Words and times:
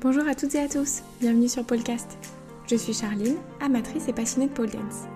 Bonjour 0.00 0.28
à 0.28 0.36
toutes 0.36 0.54
et 0.54 0.60
à 0.60 0.68
tous, 0.68 1.02
bienvenue 1.20 1.48
sur 1.48 1.66
Polcast. 1.66 2.18
Je 2.70 2.76
suis 2.76 2.92
Charline, 2.92 3.34
amatrice 3.60 4.06
et 4.06 4.12
passionnée 4.12 4.46
de 4.46 4.52
pole 4.52 4.70
dance. 4.70 5.06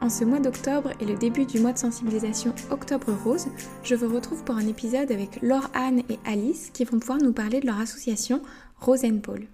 En 0.00 0.08
ce 0.08 0.24
mois 0.24 0.38
d'octobre 0.38 0.92
et 1.00 1.06
le 1.06 1.16
début 1.16 1.44
du 1.44 1.58
mois 1.58 1.72
de 1.72 1.78
sensibilisation 1.78 2.54
Octobre 2.70 3.12
Rose, 3.24 3.48
je 3.82 3.96
vous 3.96 4.14
retrouve 4.14 4.44
pour 4.44 4.54
un 4.54 4.68
épisode 4.68 5.10
avec 5.10 5.42
Laure 5.42 5.68
Anne 5.74 6.04
et 6.08 6.20
Alice 6.24 6.70
qui 6.70 6.84
vont 6.84 7.00
pouvoir 7.00 7.18
nous 7.18 7.32
parler 7.32 7.58
de 7.58 7.66
leur 7.66 7.80
association 7.80 8.40
Rose 8.78 9.02
Pole. 9.24 9.48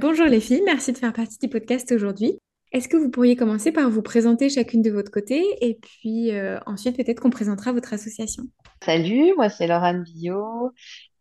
Bonjour 0.00 0.28
les 0.28 0.40
filles, 0.40 0.62
merci 0.64 0.94
de 0.94 0.98
faire 0.98 1.12
partie 1.12 1.38
du 1.38 1.50
podcast 1.50 1.92
aujourd'hui. 1.92 2.38
Est-ce 2.72 2.88
que 2.88 2.96
vous 2.96 3.10
pourriez 3.10 3.36
commencer 3.36 3.70
par 3.70 3.90
vous 3.90 4.02
présenter 4.02 4.48
chacune 4.48 4.80
de 4.80 4.90
votre 4.90 5.10
côté 5.10 5.42
et 5.60 5.74
puis 5.74 6.32
euh, 6.32 6.58
ensuite 6.64 6.96
peut-être 6.96 7.20
qu'on 7.20 7.28
présentera 7.28 7.72
votre 7.72 7.92
association? 7.92 8.44
Salut, 8.82 9.34
moi 9.36 9.50
c'est 9.50 9.66
Laurent 9.66 9.92
Billot. 9.92 10.72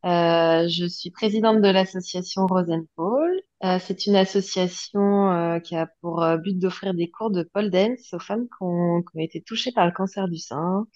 Euh, 0.05 0.67
je 0.67 0.85
suis 0.85 1.11
présidente 1.11 1.61
de 1.61 1.67
l'association 1.69 2.45
Rosenpole. 2.47 3.41
Euh, 3.63 3.79
c'est 3.79 4.05
une 4.05 4.15
association 4.15 5.31
euh, 5.31 5.59
qui 5.59 5.75
a 5.75 5.87
pour 6.01 6.23
euh, 6.23 6.37
but 6.37 6.57
d'offrir 6.57 6.93
des 6.93 7.09
cours 7.09 7.31
de 7.31 7.43
pole 7.43 7.71
dance 7.71 8.13
aux 8.13 8.19
femmes 8.19 8.47
qui 8.47 8.57
ont, 8.61 9.01
qui 9.01 9.17
ont 9.17 9.21
été 9.21 9.41
touchées 9.41 9.71
par 9.71 9.85
le 9.85 9.91
cancer 9.91 10.27
du 10.27 10.37
sein. 10.37 10.87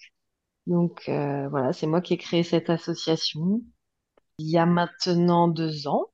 Donc 0.66 1.02
voilà, 1.06 1.72
c'est 1.72 1.88
moi 1.88 2.00
qui 2.00 2.14
ai 2.14 2.18
créé 2.18 2.44
cette 2.44 2.70
association 2.70 3.60
il 4.38 4.50
y 4.50 4.58
a 4.58 4.66
maintenant 4.66 5.48
deux 5.48 5.86
ans. 5.86 6.06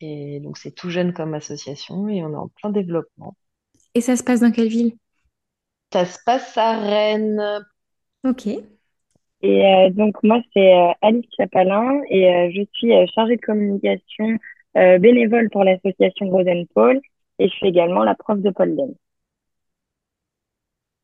Et 0.00 0.40
donc 0.40 0.58
c'est 0.58 0.72
tout 0.72 0.90
jeune 0.90 1.12
comme 1.14 1.34
association 1.34 2.08
et 2.08 2.22
on 2.22 2.32
est 2.32 2.36
en 2.36 2.48
plein 2.48 2.70
développement. 2.70 3.36
Et 3.94 4.00
ça 4.00 4.16
se 4.16 4.22
passe 4.22 4.40
dans 4.40 4.50
quelle 4.50 4.68
ville? 4.68 4.96
Ça 5.92 6.04
se 6.04 6.18
passe 6.24 6.56
à 6.58 6.78
Rennes. 6.78 7.64
Ok. 8.24 8.48
Et 9.42 9.64
euh, 9.66 9.90
donc 9.90 10.22
moi 10.22 10.40
c'est 10.52 10.74
euh, 10.74 10.92
Alice 11.02 11.26
Chapalin 11.36 12.00
et 12.10 12.28
euh, 12.28 12.50
je 12.54 12.62
suis 12.72 12.92
euh, 12.94 13.06
chargée 13.14 13.36
de 13.36 13.40
communication 13.40 14.38
euh, 14.76 14.98
bénévole 14.98 15.50
pour 15.50 15.64
l'association 15.64 16.28
Rosen 16.30 16.66
Paul 16.74 17.00
et 17.38 17.48
je 17.48 17.54
suis 17.54 17.68
également 17.68 18.04
la 18.04 18.14
prof 18.14 18.38
de 18.40 18.50
pole 18.50 18.76
dance. 18.76 18.96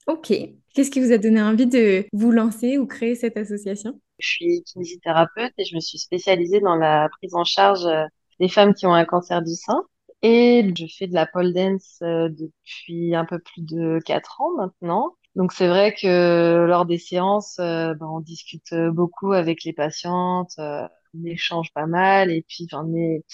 Ok. 0.07 0.33
Qu'est-ce 0.75 0.91
qui 0.91 1.01
vous 1.01 1.13
a 1.13 1.19
donné 1.19 1.41
envie 1.43 1.67
de 1.67 2.07
vous 2.13 2.31
lancer 2.33 2.79
ou 2.79 2.87
créer 2.87 3.15
cette 3.15 3.37
association? 3.37 4.01
Je 4.19 4.27
suis 4.29 4.63
kinésithérapeute 4.65 5.53
et 5.59 5.65
je 5.65 5.75
me 5.75 5.81
suis 5.81 5.99
spécialisée 5.99 6.61
dans 6.61 6.77
la 6.77 7.09
prise 7.19 7.35
en 7.35 7.45
charge 7.45 7.85
euh, 7.87 8.05
des 8.41 8.49
femmes 8.49 8.75
qui 8.75 8.87
ont 8.87 8.95
un 8.95 9.05
cancer 9.05 9.43
du 9.43 9.55
sein. 9.55 9.83
Et 10.23 10.73
je 10.77 10.87
fais 10.99 11.07
de 11.09 11.15
la 11.15 11.27
pole 11.27 11.53
dance 11.53 11.99
euh, 12.03 12.29
depuis 12.29 13.15
un 13.15 13.25
peu 13.25 13.39
plus 13.41 13.63
de 13.63 14.01
quatre 14.05 14.41
ans 14.41 14.53
maintenant. 14.57 15.15
Donc 15.37 15.53
c'est 15.53 15.69
vrai 15.69 15.95
que 15.95 16.67
lors 16.69 16.85
des 16.87 16.99
séances, 16.99 17.59
euh, 17.59 17.95
ben, 17.95 18.07
on 18.07 18.21
discute 18.21 18.75
beaucoup 18.93 19.33
avec 19.33 19.65
les 19.65 19.73
patientes, 19.73 20.53
euh, 20.59 20.87
on 21.15 21.25
échange 21.25 21.73
pas 21.73 21.87
mal 21.87 22.31
et 22.31 22.45
puis 22.49 22.67
j'en 22.71 22.87
ai 22.95 23.25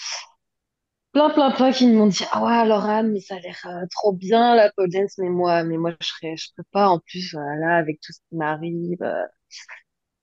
plein 1.11 1.29
plein 1.29 1.51
plein 1.51 1.71
qui 1.71 1.87
m'ont 1.87 2.07
dit 2.07 2.23
ah 2.31 2.43
ouais 2.43 2.67
Laurane 2.67 3.11
mais 3.11 3.19
ça 3.19 3.35
a 3.35 3.39
l'air 3.39 3.57
euh, 3.65 3.85
trop 3.91 4.13
bien 4.13 4.55
la 4.55 4.71
pole 4.71 4.89
mais 5.17 5.29
moi 5.29 5.63
mais 5.63 5.77
moi 5.77 5.91
je 5.99 6.07
serais 6.07 6.35
je 6.37 6.49
peux 6.55 6.63
pas 6.71 6.87
en 6.89 6.99
plus 6.99 7.33
voilà 7.33 7.77
avec 7.77 7.99
tout 8.01 8.11
ce 8.13 8.19
qui 8.29 8.35
m'arrive 8.35 9.01
euh, 9.01 9.23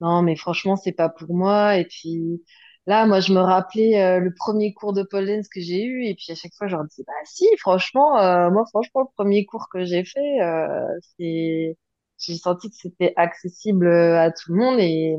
non, 0.00 0.22
mais 0.22 0.36
franchement, 0.36 0.77
c'est 0.77 0.92
pas 0.92 1.08
pour 1.08 1.34
moi. 1.34 1.77
Et 1.78 1.84
puis 1.86 2.42
là, 2.86 3.06
moi, 3.06 3.20
je 3.20 3.32
me 3.32 3.40
rappelais 3.40 4.00
euh, 4.02 4.20
le 4.20 4.32
premier 4.34 4.72
cours 4.74 4.92
de 4.92 5.02
pole 5.02 5.26
dance 5.26 5.48
que 5.48 5.60
j'ai 5.60 5.84
eu. 5.84 6.04
Et 6.06 6.14
puis 6.14 6.32
à 6.32 6.34
chaque 6.34 6.54
fois, 6.54 6.66
je 6.68 6.76
leur 6.76 6.84
disais, 6.84 7.04
bah 7.06 7.12
si, 7.24 7.46
franchement, 7.58 8.18
euh, 8.20 8.50
moi, 8.50 8.64
franchement, 8.70 9.02
le 9.02 9.08
premier 9.16 9.44
cours 9.46 9.68
que 9.72 9.84
j'ai 9.84 10.04
fait, 10.04 10.40
euh, 10.42 10.86
c'est, 11.18 11.76
j'ai 12.18 12.36
senti 12.36 12.70
que 12.70 12.76
c'était 12.76 13.12
accessible 13.16 13.86
euh, 13.86 14.20
à 14.20 14.30
tout 14.30 14.52
le 14.52 14.58
monde. 14.58 14.78
Et, 14.80 15.16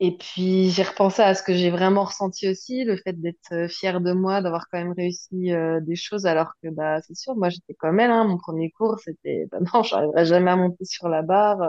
et 0.00 0.16
puis 0.16 0.70
j'ai 0.70 0.82
repensé 0.82 1.22
à 1.22 1.34
ce 1.34 1.42
que 1.42 1.52
j'ai 1.54 1.70
vraiment 1.70 2.04
ressenti 2.04 2.48
aussi, 2.48 2.84
le 2.84 2.96
fait 2.96 3.12
d'être 3.20 3.52
euh, 3.52 3.68
fière 3.68 4.00
de 4.00 4.12
moi, 4.12 4.40
d'avoir 4.40 4.66
quand 4.70 4.78
même 4.78 4.92
réussi 4.92 5.52
euh, 5.52 5.80
des 5.80 5.96
choses, 5.96 6.24
alors 6.26 6.52
que 6.62 6.68
bah 6.70 7.00
c'est 7.02 7.14
sûr, 7.16 7.36
moi 7.36 7.50
j'étais 7.50 7.74
comme 7.74 8.00
elle. 8.00 8.10
Hein, 8.10 8.24
mon 8.24 8.38
premier 8.38 8.70
cours, 8.70 8.98
c'était, 9.04 9.46
bah 9.52 9.58
non, 9.74 9.82
j'arriverai 9.82 10.24
jamais 10.26 10.50
à 10.50 10.56
monter 10.56 10.84
sur 10.86 11.08
la 11.08 11.22
barre. 11.22 11.60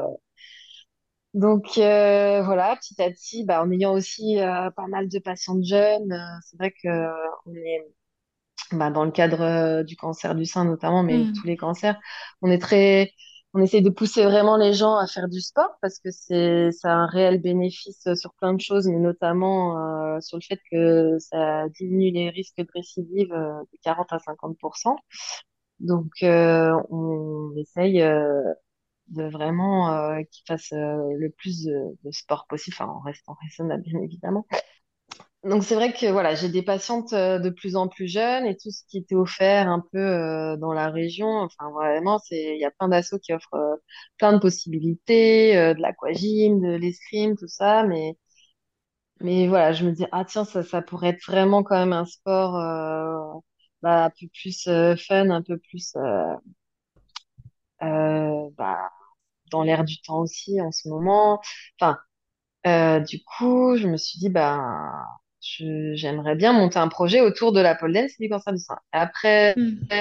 Donc 1.33 1.77
euh, 1.77 2.41
voilà, 2.43 2.75
petit 2.75 3.01
à 3.01 3.09
petit, 3.09 3.45
bah, 3.45 3.63
en 3.63 3.71
ayant 3.71 3.93
aussi 3.93 4.39
euh, 4.39 4.69
pas 4.71 4.87
mal 4.87 5.07
de 5.07 5.19
patientes 5.19 5.63
jeunes, 5.63 6.11
euh, 6.11 6.39
c'est 6.45 6.57
vrai 6.57 6.71
que 6.71 6.87
euh, 6.89 7.11
on 7.45 7.53
est 7.55 7.87
bah, 8.71 8.91
dans 8.91 9.05
le 9.05 9.11
cadre 9.11 9.41
euh, 9.41 9.83
du 9.83 9.95
cancer 9.97 10.35
du 10.35 10.45
sein 10.45 10.65
notamment, 10.65 11.03
mais 11.03 11.29
tous 11.33 11.45
Hmm. 11.45 11.47
les 11.47 11.57
cancers, 11.57 11.97
on 12.41 12.49
est 12.51 12.59
très, 12.59 13.13
on 13.53 13.61
essaye 13.61 13.81
de 13.81 13.89
pousser 13.89 14.23
vraiment 14.25 14.57
les 14.57 14.73
gens 14.73 14.95
à 14.97 15.07
faire 15.07 15.27
du 15.29 15.41
sport 15.41 15.69
parce 15.81 15.99
que 15.99 16.11
c'est, 16.11 16.71
ça 16.71 16.91
a 16.93 16.95
un 16.95 17.07
réel 17.07 17.41
bénéfice 17.41 18.07
sur 18.15 18.33
plein 18.35 18.53
de 18.53 18.61
choses, 18.61 18.87
mais 18.87 18.99
notamment 18.99 20.15
euh, 20.17 20.21
sur 20.21 20.37
le 20.37 20.41
fait 20.43 20.59
que 20.71 21.17
ça 21.19 21.67
diminue 21.69 22.11
les 22.11 22.29
risques 22.29 22.57
de 22.59 22.67
récidive 22.75 23.29
de 23.29 23.77
40 23.83 24.11
à 24.13 24.19
50%. 24.19 24.97
Donc 25.79 26.11
euh, 26.23 26.73
on 26.89 27.53
essaye 27.57 28.01
euh, 28.01 28.43
de 29.11 29.23
vraiment 29.29 29.91
euh, 29.93 30.21
qu'ils 30.31 30.43
fassent 30.47 30.73
euh, 30.73 30.97
le 31.17 31.29
plus 31.31 31.63
de, 31.65 31.73
de 32.03 32.11
sport 32.11 32.45
possible, 32.47 32.75
en 32.81 32.99
restant 33.01 33.35
raisonnable, 33.41 33.83
bien 33.85 33.99
évidemment. 34.01 34.45
Donc, 35.43 35.63
c'est 35.63 35.75
vrai 35.75 35.91
que 35.93 36.05
voilà, 36.11 36.35
j'ai 36.35 36.49
des 36.49 36.61
patientes 36.61 37.13
euh, 37.13 37.39
de 37.39 37.49
plus 37.49 37.75
en 37.75 37.87
plus 37.87 38.07
jeunes 38.07 38.45
et 38.45 38.55
tout 38.57 38.69
ce 38.71 38.83
qui 38.87 38.99
était 38.99 39.15
offert 39.15 39.67
un 39.69 39.83
peu 39.91 40.55
dans 40.59 40.73
la 40.73 40.89
région, 40.89 41.27
enfin, 41.27 41.71
vraiment, 41.71 42.19
il 42.31 42.59
y 42.59 42.65
a 42.65 42.71
plein 42.71 42.89
d'assos 42.89 43.19
qui 43.19 43.33
offrent 43.33 43.79
plein 44.19 44.33
de 44.33 44.39
possibilités, 44.39 45.53
de 45.55 45.81
l'aquagym, 45.81 46.61
de 46.61 46.75
l'escrime, 46.75 47.35
tout 47.37 47.47
ça, 47.47 47.83
mais, 47.83 48.15
mais 49.21 49.47
voilà, 49.47 49.71
je 49.73 49.85
me 49.85 49.91
dis, 49.91 50.05
ah 50.11 50.25
tiens, 50.25 50.45
ça, 50.45 50.63
ça 50.63 50.81
pourrait 50.81 51.09
être 51.09 51.25
vraiment 51.27 51.63
quand 51.63 51.77
même 51.77 51.93
un 51.93 52.05
sport 52.05 52.53
bah, 53.81 54.05
un 54.05 54.09
peu 54.09 54.27
plus 54.33 54.63
fun, 55.07 55.29
un 55.29 55.41
peu 55.41 55.57
plus 55.57 55.93
bah, 57.79 58.91
dans 59.51 59.63
l'air 59.63 59.83
du 59.85 60.01
temps 60.01 60.19
aussi 60.21 60.61
en 60.61 60.71
ce 60.71 60.89
moment. 60.89 61.41
Enfin, 61.79 61.99
euh, 62.67 62.99
du 63.01 63.23
coup, 63.23 63.77
je 63.77 63.87
me 63.87 63.97
suis 63.97 64.19
dit, 64.19 64.29
ben, 64.29 64.91
j'aimerais 65.41 66.35
bien 66.35 66.53
monter 66.53 66.79
un 66.79 66.87
projet 66.89 67.21
autour 67.21 67.51
de 67.53 67.61
la 67.61 67.75
pole 67.75 67.93
dance 67.93 68.11
et 68.19 68.23
du 68.25 68.29
cancer 68.29 68.53
du 68.53 68.59
sein. 68.59 68.79
Après, 68.91 69.55
Hmm. 69.55 69.91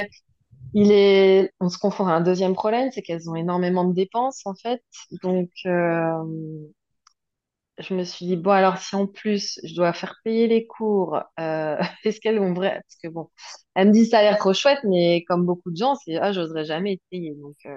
il 0.73 0.93
est, 0.93 1.53
on 1.61 1.69
se 1.69 1.79
confond 1.79 2.07
à 2.07 2.13
un 2.13 2.21
deuxième 2.21 2.55
problème, 2.55 2.91
c'est 2.93 3.03
qu'elles 3.03 3.29
ont 3.31 3.35
énormément 3.37 3.85
de 3.85 3.95
dépenses, 3.95 4.43
en 4.47 4.55
fait. 4.55 4.83
Donc, 5.23 5.51
euh, 5.67 6.13
je 7.79 7.95
me 7.95 8.05
suis 8.05 8.27
dit, 8.27 8.37
bon, 8.37 8.51
alors 8.51 8.77
si 8.79 8.95
en 8.97 9.07
plus, 9.07 9.59
je 9.65 9.75
dois 9.75 9.93
faire 9.93 10.17
payer 10.25 10.47
les 10.49 10.67
cours, 10.67 11.17
euh, 11.39 11.79
est-ce 12.05 12.21
qu'elles 12.21 12.39
vont 12.39 12.53
vrai, 12.53 12.73
parce 12.87 12.97
que 13.03 13.09
bon, 13.09 13.31
elle 13.75 13.89
me 13.89 13.93
dit, 13.93 14.07
ça 14.07 14.19
a 14.19 14.23
l'air 14.23 14.39
trop 14.39 14.53
chouette, 14.53 14.81
mais 14.85 15.25
comme 15.29 15.47
beaucoup 15.47 15.71
de 15.71 15.77
gens, 15.77 15.95
c'est, 15.97 16.17
ah, 16.19 16.33
j'oserais 16.33 16.65
jamais 16.67 17.01
essayer. 17.13 17.35
Donc, 17.37 17.57
euh, 17.67 17.71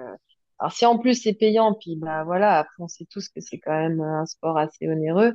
alors 0.58 0.72
si 0.72 0.86
en 0.86 0.98
plus 0.98 1.14
c'est 1.22 1.34
payant, 1.34 1.74
puis 1.74 1.96
bah 1.96 2.24
voilà, 2.24 2.58
après 2.58 2.74
on 2.82 2.88
sait 2.88 3.06
tous 3.10 3.28
que 3.28 3.40
c'est 3.40 3.58
quand 3.58 3.72
même 3.72 4.00
un 4.00 4.26
sport 4.26 4.58
assez 4.58 4.88
onéreux. 4.88 5.34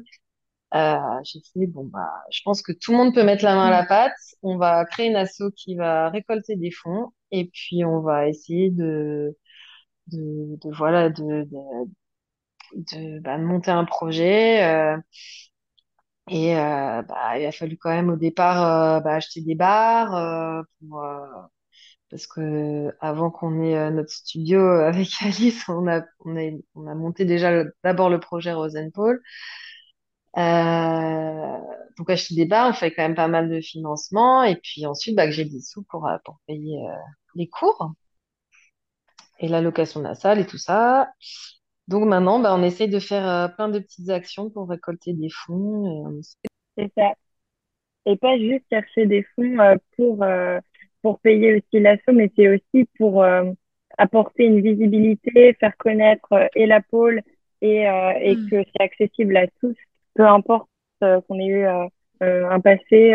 Euh, 0.75 0.97
j'ai 1.23 1.39
dit, 1.55 1.67
bon, 1.67 1.85
bah, 1.85 2.11
je 2.31 2.41
pense 2.45 2.61
que 2.61 2.71
tout 2.73 2.91
le 2.91 2.97
monde 2.97 3.13
peut 3.15 3.23
mettre 3.23 3.43
la 3.45 3.55
main 3.55 3.67
à 3.67 3.71
la 3.71 3.85
pâte. 3.85 4.13
On 4.43 4.57
va 4.57 4.85
créer 4.85 5.07
une 5.09 5.15
asso 5.15 5.43
qui 5.55 5.75
va 5.75 6.09
récolter 6.09 6.55
des 6.57 6.71
fonds 6.71 7.11
et 7.31 7.45
puis 7.53 7.85
on 7.85 8.01
va 8.01 8.27
essayer 8.29 8.69
de, 8.71 9.35
de, 10.07 10.57
de 10.63 10.71
voilà, 10.75 11.09
de, 11.09 11.43
de, 11.45 11.57
de, 12.73 13.19
bah, 13.19 13.37
monter 13.37 13.71
un 13.71 13.85
projet. 13.85 14.63
euh, 14.63 14.97
et 16.29 16.55
euh, 16.57 17.01
bah, 17.03 17.39
il 17.39 17.45
a 17.45 17.51
fallu 17.51 17.77
quand 17.77 17.89
même 17.89 18.09
au 18.09 18.15
départ 18.15 18.97
euh, 18.97 18.99
bah, 19.01 19.15
acheter 19.15 19.41
des 19.41 19.55
bars 19.55 20.15
euh, 20.15 20.61
pour, 20.79 21.03
euh, 21.03 21.25
parce 22.09 22.27
que 22.27 22.93
avant 22.99 23.31
qu'on 23.31 23.61
ait 23.63 23.77
euh, 23.77 23.91
notre 23.91 24.11
studio 24.11 24.59
avec 24.61 25.09
Alice, 25.21 25.67
on 25.69 25.87
a, 25.87 26.01
on 26.25 26.37
a, 26.37 26.51
on 26.75 26.87
a 26.87 26.95
monté 26.95 27.25
déjà 27.25 27.63
d'abord 27.83 28.09
le 28.09 28.19
projet 28.19 28.53
Rosenpol. 28.53 29.21
Euh, 30.37 31.57
donc 31.97 32.09
acheter 32.09 32.35
des 32.35 32.45
bars, 32.45 32.69
on 32.69 32.73
fait 32.73 32.91
quand 32.93 33.01
même 33.03 33.15
pas 33.15 33.27
mal 33.27 33.49
de 33.49 33.59
financement 33.61 34.43
et 34.43 34.55
puis 34.55 34.85
ensuite 34.85 35.15
bah, 35.15 35.25
que 35.25 35.31
j'ai 35.31 35.45
des 35.45 35.59
sous 35.61 35.83
pour, 35.83 36.07
euh, 36.07 36.17
payer 36.47 36.79
euh, 36.87 36.93
les 37.35 37.47
cours 37.49 37.93
et 39.39 39.47
la 39.47 39.61
location 39.61 39.99
de 40.01 40.05
la 40.05 40.15
salle 40.15 40.39
et 40.39 40.45
tout 40.45 40.57
ça. 40.57 41.09
Donc 41.87 42.05
maintenant, 42.05 42.39
bah, 42.39 42.53
on 42.55 42.63
essaye 42.63 42.89
de 42.89 42.99
faire 42.99 43.27
euh, 43.27 43.47
plein 43.47 43.69
de 43.69 43.79
petites 43.79 44.09
actions 44.09 44.49
pour 44.49 44.69
récolter 44.69 45.13
des 45.13 45.29
fonds. 45.29 46.21
C'est 46.77 46.91
ça. 46.95 47.13
Et 48.05 48.15
pas 48.15 48.37
juste 48.37 48.65
chercher 48.69 49.05
des 49.05 49.25
fonds 49.35 49.59
euh, 49.59 49.75
pour, 49.97 50.23
euh, 50.23 50.59
pour 51.01 51.19
payer 51.19 51.55
aussi 51.55 51.79
l'asso, 51.81 52.11
mais 52.13 52.31
c'est 52.35 52.47
aussi 52.49 52.87
pour 52.97 53.23
euh, 53.23 53.51
apporter 53.97 54.45
une 54.45 54.61
visibilité, 54.61 55.53
faire 55.59 55.75
connaître 55.77 56.31
euh, 56.33 56.47
et 56.55 56.65
la 56.65 56.81
pôle 56.81 57.21
et, 57.61 57.87
euh, 57.87 58.13
et 58.21 58.37
Hmm. 58.37 58.49
que 58.49 58.63
c'est 58.63 58.83
accessible 58.83 59.37
à 59.37 59.47
tous, 59.61 59.75
peu 60.15 60.25
importe 60.25 60.69
qu'on 61.01 61.39
ait 61.39 61.45
eu 61.47 61.65
un 62.21 62.59
passé, 62.59 63.13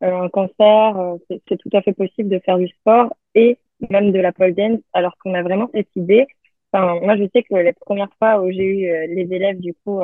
un 0.00 0.28
cancer, 0.30 1.16
c'est 1.48 1.56
tout 1.56 1.70
à 1.72 1.82
fait 1.82 1.92
possible 1.92 2.28
de 2.28 2.40
faire 2.40 2.58
du 2.58 2.66
sport 2.68 3.14
et 3.36 3.58
même 3.90 4.10
de 4.12 4.18
la 4.18 4.32
pole 4.32 4.54
dance, 4.54 4.80
alors 4.92 5.16
qu'on 5.18 5.34
a 5.34 5.42
vraiment 5.42 5.68
cette 5.72 5.94
idée. 5.94 6.26
Enfin, 6.72 6.98
moi, 7.00 7.16
je 7.16 7.24
sais 7.32 7.42
que 7.44 7.54
les 7.54 7.72
premières 7.74 8.12
fois 8.18 8.40
où 8.42 8.50
j'ai 8.50 8.64
eu 8.64 9.14
les 9.14 9.28
élèves 9.32 9.60
du 9.60 9.72
coup 9.84 10.00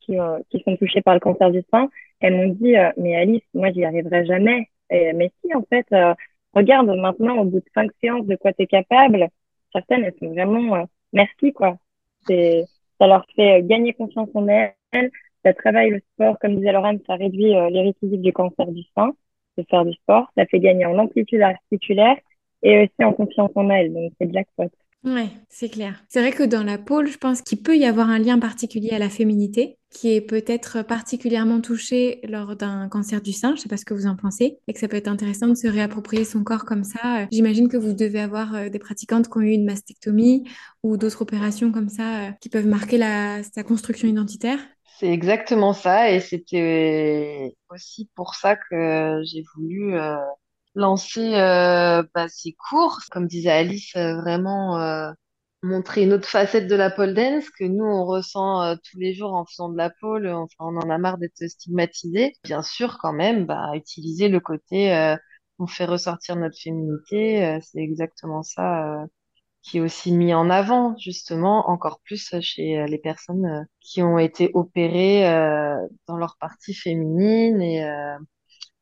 qui, 0.00 0.18
euh, 0.18 0.38
qui 0.50 0.60
sont 0.64 0.76
touchés 0.76 1.02
par 1.02 1.14
le 1.14 1.20
cancer 1.20 1.50
du 1.50 1.62
sein, 1.72 1.88
elles 2.20 2.34
m'ont 2.36 2.48
dit, 2.54 2.76
euh, 2.76 2.90
mais 2.96 3.16
Alice, 3.16 3.42
moi, 3.54 3.72
j'y 3.72 3.84
arriverai 3.84 4.26
jamais. 4.26 4.68
Et, 4.90 5.12
mais 5.12 5.30
si, 5.42 5.54
en 5.54 5.62
fait, 5.62 5.86
regarde 6.54 6.88
maintenant, 6.88 7.38
au 7.38 7.44
bout 7.44 7.60
de 7.60 7.70
cinq 7.74 7.90
séances, 8.02 8.26
de 8.26 8.36
quoi 8.36 8.52
tu 8.52 8.62
es 8.62 8.66
capable. 8.66 9.28
Certaines, 9.72 10.04
elles 10.04 10.14
sont 10.20 10.32
vraiment 10.32 10.86
merci, 11.12 11.52
quoi. 11.52 11.78
C'est, 12.26 12.64
ça 13.00 13.06
leur 13.06 13.26
fait 13.36 13.62
gagner 13.64 13.92
confiance 13.92 14.28
en 14.34 14.46
elles. 14.48 14.74
Ça 15.44 15.52
travaille 15.52 15.90
le 15.90 16.00
sport, 16.14 16.38
comme 16.38 16.56
disait 16.56 16.72
Lorraine, 16.72 17.00
ça 17.06 17.16
réduit 17.16 17.52
les 17.70 17.82
récidives 17.82 18.22
du 18.22 18.32
cancer 18.32 18.66
du 18.68 18.82
sein, 18.94 19.12
de 19.58 19.64
faire 19.68 19.84
du 19.84 19.92
sport. 19.94 20.30
Ça 20.36 20.46
fait 20.46 20.60
gagner 20.60 20.86
en 20.86 20.98
amplitude 20.98 21.42
articulaire 21.42 22.16
et 22.62 22.84
aussi 22.84 23.04
en 23.04 23.12
confiance 23.12 23.50
en 23.54 23.68
elles. 23.70 23.92
Donc, 23.92 24.12
c'est 24.18 24.32
jackpot. 24.32 24.70
Ouais, 25.04 25.28
c'est 25.50 25.68
clair. 25.68 26.02
C'est 26.08 26.20
vrai 26.20 26.32
que 26.32 26.42
dans 26.42 26.62
la 26.62 26.78
pôle, 26.78 27.08
je 27.08 27.18
pense 27.18 27.42
qu'il 27.42 27.62
peut 27.62 27.76
y 27.76 27.84
avoir 27.84 28.08
un 28.08 28.18
lien 28.18 28.38
particulier 28.38 28.90
à 28.92 28.98
la 28.98 29.10
féminité, 29.10 29.76
qui 29.90 30.14
est 30.14 30.22
peut-être 30.22 30.80
particulièrement 30.82 31.60
touché 31.60 32.20
lors 32.24 32.56
d'un 32.56 32.88
cancer 32.88 33.20
du 33.20 33.32
sein. 33.32 33.54
Je 33.54 33.60
sais 33.60 33.68
pas 33.68 33.76
ce 33.76 33.84
que 33.84 33.92
vous 33.92 34.06
en 34.06 34.16
pensez, 34.16 34.56
et 34.66 34.72
que 34.72 34.80
ça 34.80 34.88
peut 34.88 34.96
être 34.96 35.08
intéressant 35.08 35.48
de 35.48 35.54
se 35.54 35.68
réapproprier 35.68 36.24
son 36.24 36.42
corps 36.42 36.64
comme 36.64 36.84
ça. 36.84 37.26
J'imagine 37.30 37.68
que 37.68 37.76
vous 37.76 37.92
devez 37.92 38.20
avoir 38.20 38.54
euh, 38.54 38.68
des 38.70 38.78
pratiquantes 38.78 39.28
qui 39.28 39.36
ont 39.36 39.42
eu 39.42 39.50
une 39.50 39.66
mastectomie 39.66 40.48
ou 40.82 40.96
d'autres 40.96 41.20
opérations 41.20 41.70
comme 41.70 41.90
ça 41.90 42.28
euh, 42.28 42.30
qui 42.40 42.48
peuvent 42.48 42.66
marquer 42.66 42.96
la, 42.96 43.42
sa 43.42 43.62
construction 43.62 44.08
identitaire. 44.08 44.58
C'est 44.98 45.10
exactement 45.10 45.74
ça, 45.74 46.10
et 46.12 46.20
c'était 46.20 47.54
aussi 47.68 48.08
pour 48.14 48.36
ça 48.36 48.56
que 48.56 49.20
j'ai 49.24 49.44
voulu 49.54 49.96
euh, 49.96 50.16
lancer 50.74 51.34
euh, 51.36 52.02
bah, 52.14 52.26
comme 53.10 53.26
disait 53.26 53.50
Alice, 53.50 53.94
euh, 53.96 54.16
vraiment 54.20 54.78
euh, 54.80 55.10
montrer 55.62 56.02
une 56.04 56.12
autre 56.12 56.28
facette 56.28 56.66
de 56.66 56.74
la 56.74 56.90
pole 56.90 57.14
dance 57.14 57.48
que 57.50 57.64
nous 57.64 57.84
on 57.84 58.04
ressent 58.04 58.62
euh, 58.62 58.76
tous 58.90 58.98
les 58.98 59.14
jours 59.14 59.34
en 59.34 59.44
faisant 59.46 59.68
de 59.68 59.76
la 59.76 59.90
pole. 59.90 60.28
Enfin, 60.28 60.56
on 60.60 60.76
en 60.76 60.90
a 60.90 60.98
marre 60.98 61.18
d'être 61.18 61.46
stigmatisé. 61.48 62.34
Bien 62.44 62.62
sûr, 62.62 62.98
quand 63.00 63.12
même, 63.12 63.46
bah, 63.46 63.70
utiliser 63.74 64.28
le 64.28 64.40
côté 64.40 65.16
on 65.60 65.68
fait 65.68 65.84
ressortir 65.84 66.34
notre 66.34 66.58
féminité, 66.60 67.60
c'est 67.62 67.78
exactement 67.78 68.42
ça 68.42 69.06
qui 69.62 69.78
est 69.78 69.80
aussi 69.80 70.12
mis 70.12 70.34
en 70.34 70.50
avant, 70.50 70.96
justement, 70.98 71.70
encore 71.70 72.00
plus 72.04 72.34
chez 72.40 72.84
les 72.88 72.98
personnes 72.98 73.66
qui 73.80 74.02
ont 74.02 74.18
été 74.18 74.50
opérées 74.54 75.22
dans 76.08 76.16
leur 76.16 76.36
partie 76.38 76.74
féminine 76.74 77.62
et 77.62 77.84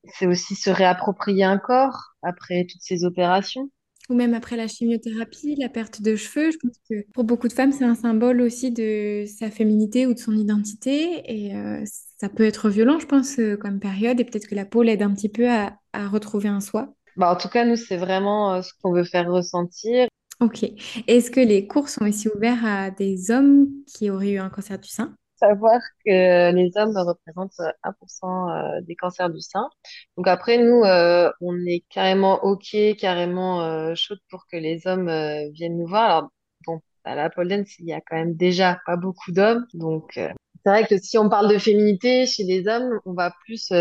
c'est 0.04 0.26
aussi 0.26 0.54
se 0.54 0.70
réapproprier 0.70 1.44
un 1.44 1.58
corps 1.58 2.14
après 2.22 2.66
toutes 2.70 2.82
ces 2.82 3.04
opérations. 3.04 3.70
Ou 4.10 4.14
même 4.14 4.34
après 4.34 4.56
la 4.56 4.66
chimiothérapie, 4.66 5.56
la 5.56 5.68
perte 5.68 6.02
de 6.02 6.16
cheveux. 6.16 6.50
Je 6.50 6.58
pense 6.58 6.76
que 6.90 7.06
pour 7.12 7.24
beaucoup 7.24 7.46
de 7.46 7.52
femmes, 7.52 7.72
c'est 7.72 7.84
un 7.84 7.94
symbole 7.94 8.40
aussi 8.40 8.72
de 8.72 9.24
sa 9.26 9.50
féminité 9.50 10.06
ou 10.06 10.14
de 10.14 10.18
son 10.18 10.36
identité. 10.36 11.22
Et 11.32 11.54
euh, 11.54 11.82
ça 12.18 12.28
peut 12.28 12.44
être 12.44 12.68
violent, 12.68 12.98
je 12.98 13.06
pense, 13.06 13.38
euh, 13.38 13.56
comme 13.56 13.78
période. 13.78 14.18
Et 14.18 14.24
peut-être 14.24 14.48
que 14.48 14.56
la 14.56 14.64
peau 14.64 14.82
l'aide 14.82 15.02
un 15.02 15.14
petit 15.14 15.28
peu 15.28 15.48
à, 15.48 15.78
retrouver 15.94 16.48
un 16.48 16.60
soi. 16.60 16.94
Bah, 17.16 17.32
en 17.32 17.36
tout 17.36 17.48
cas, 17.48 17.64
nous, 17.64 17.76
c'est 17.76 17.96
vraiment 17.96 18.54
euh, 18.54 18.62
ce 18.62 18.72
qu'on 18.82 18.92
veut 18.92 19.04
faire 19.04 19.30
ressentir. 19.30 20.08
Ok. 20.40 20.64
Est-ce 21.06 21.30
que 21.30 21.40
les 21.40 21.68
cours 21.68 21.88
sont 21.88 22.04
aussi 22.04 22.28
ouverts 22.28 22.66
à 22.66 22.90
des 22.90 23.30
hommes 23.30 23.68
qui 23.86 24.10
auraient 24.10 24.32
eu 24.32 24.38
un 24.38 24.50
cancer 24.50 24.78
du 24.78 24.88
sein? 24.88 25.14
Savoir 25.42 25.80
que 26.04 26.52
les 26.52 26.70
hommes 26.76 26.96
représentent 26.96 27.58
1% 27.84 28.78
euh, 28.78 28.80
des 28.82 28.94
cancers 28.94 29.30
du 29.30 29.40
sein. 29.40 29.68
Donc 30.16 30.28
après, 30.28 30.58
nous, 30.58 30.82
euh, 30.84 31.30
on 31.40 31.56
est 31.66 31.84
carrément 31.90 32.44
OK, 32.44 32.76
carrément 32.98 33.62
euh, 33.62 33.94
chaude 33.94 34.20
pour 34.30 34.46
que 34.50 34.56
les 34.56 34.86
hommes 34.86 35.10
viennent 35.52 35.78
nous 35.78 35.86
voir. 35.86 36.04
Alors, 36.04 36.30
bon, 36.66 36.80
à 37.04 37.14
la 37.14 37.30
pole 37.30 37.48
dance, 37.48 37.78
il 37.78 37.86
y 37.86 37.92
a 37.92 38.00
quand 38.00 38.16
même 38.16 38.34
déjà 38.34 38.78
pas 38.86 38.96
beaucoup 38.96 39.32
d'hommes. 39.32 39.66
Donc, 39.74 40.12
c'est 40.14 40.70
vrai 40.70 40.86
que 40.86 40.96
si 40.98 41.18
on 41.18 41.28
parle 41.28 41.52
de 41.52 41.58
féminité 41.58 42.26
chez 42.26 42.44
les 42.44 42.68
hommes, 42.68 43.00
on 43.04 43.14
va 43.14 43.32
plus 43.44 43.72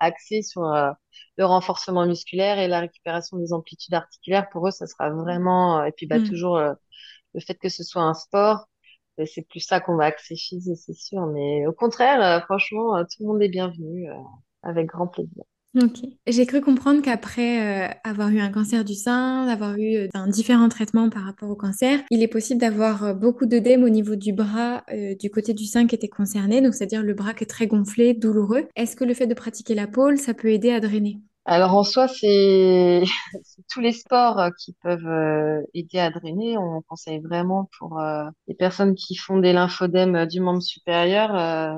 axer 0.00 0.42
sur 0.42 0.62
le 1.36 1.44
renforcement 1.44 2.06
musculaire 2.06 2.58
et 2.58 2.66
la 2.66 2.80
récupération 2.80 3.36
des 3.38 3.52
amplitudes 3.52 3.94
articulaires. 3.94 4.48
Pour 4.50 4.66
eux, 4.66 4.72
ça 4.72 4.86
sera 4.86 5.10
vraiment... 5.10 5.84
et 5.84 5.92
puis, 5.92 6.06
bah, 6.06 6.18
mm. 6.18 6.28
toujours 6.28 6.58
le 6.58 7.40
fait 7.40 7.54
que 7.54 7.68
ce 7.68 7.84
soit 7.84 8.02
un 8.02 8.14
sport 8.14 8.66
c'est 9.26 9.46
plus 9.48 9.60
ça 9.60 9.80
qu'on 9.80 9.96
va 9.96 10.06
axer 10.06 10.34
c'est 10.36 10.94
sûr. 10.94 11.26
Mais 11.26 11.66
au 11.66 11.72
contraire, 11.72 12.22
euh, 12.22 12.40
franchement, 12.40 12.96
euh, 12.96 13.02
tout 13.04 13.22
le 13.22 13.26
monde 13.26 13.42
est 13.42 13.48
bienvenu, 13.48 14.10
euh, 14.10 14.14
avec 14.62 14.86
grand 14.86 15.06
plaisir. 15.06 15.44
Ok. 15.76 16.06
J'ai 16.28 16.46
cru 16.46 16.60
comprendre 16.60 17.02
qu'après 17.02 17.98
avoir 18.04 18.28
eu 18.28 18.38
un 18.38 18.50
cancer 18.52 18.84
du 18.84 18.94
sein, 18.94 19.46
d'avoir 19.46 19.76
eu 19.76 20.08
un 20.14 20.28
différent 20.28 20.68
traitement 20.68 21.10
par 21.10 21.24
rapport 21.24 21.50
au 21.50 21.56
cancer, 21.56 21.98
il 22.10 22.22
est 22.22 22.28
possible 22.28 22.60
d'avoir 22.60 23.12
beaucoup 23.16 23.44
d'œdème 23.44 23.82
au 23.82 23.88
niveau 23.88 24.14
du 24.14 24.32
bras 24.32 24.84
du 25.18 25.30
côté 25.30 25.52
du 25.52 25.64
sein 25.64 25.88
qui 25.88 25.96
était 25.96 26.06
concerné, 26.06 26.60
donc 26.60 26.74
c'est-à-dire 26.74 27.02
le 27.02 27.12
bras 27.12 27.34
qui 27.34 27.42
est 27.42 27.48
très 27.48 27.66
gonflé, 27.66 28.14
douloureux. 28.14 28.68
Est-ce 28.76 28.94
que 28.94 29.02
le 29.02 29.14
fait 29.14 29.26
de 29.26 29.34
pratiquer 29.34 29.74
la 29.74 29.88
pôle, 29.88 30.16
ça 30.16 30.32
peut 30.32 30.52
aider 30.52 30.70
à 30.70 30.78
drainer? 30.78 31.18
Alors 31.46 31.74
en 31.74 31.84
soi, 31.84 32.08
c'est 32.08 33.04
tous 33.70 33.80
les 33.80 33.92
sports 33.92 34.38
euh, 34.38 34.50
qui 34.58 34.72
peuvent 34.82 35.06
euh, 35.06 35.62
aider 35.74 35.98
à 35.98 36.10
drainer. 36.10 36.56
On 36.56 36.82
conseille 36.82 37.20
vraiment 37.20 37.68
pour 37.78 38.00
euh, 38.00 38.24
les 38.48 38.54
personnes 38.54 38.94
qui 38.94 39.16
font 39.16 39.38
des 39.38 39.52
lymphodèmes 39.52 40.26
du 40.26 40.40
membre 40.40 40.62
supérieur 40.62 41.32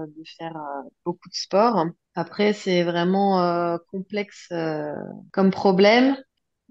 de 0.06 0.22
faire 0.38 0.56
beaucoup 1.04 1.28
de 1.28 1.34
sport. 1.34 1.86
Après, 2.14 2.52
c'est 2.52 2.82
vraiment 2.84 3.78
complexe 3.90 4.48
comme 5.32 5.50
problème. 5.50 6.16